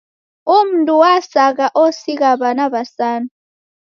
Umundu 0.55 0.91
wasagha 1.01 1.65
osigha 1.83 2.29
w'ana 2.41 2.65
w'asanu. 2.73 3.29